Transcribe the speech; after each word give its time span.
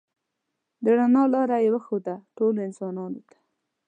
د 0.83 0.85
رڼا 0.97 1.23
لاره 1.33 1.57
یې 1.63 1.69
وښوده 1.73 2.15
ټولو 2.37 2.59
انسانانو 2.67 3.19
ته. 3.29 3.37